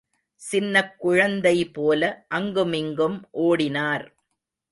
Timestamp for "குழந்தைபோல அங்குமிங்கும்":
0.99-3.27